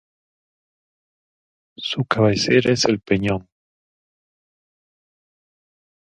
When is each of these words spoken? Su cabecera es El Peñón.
Su 1.77 2.05
cabecera 2.05 2.71
es 2.73 2.85
El 2.85 3.01
Peñón. 3.01 3.47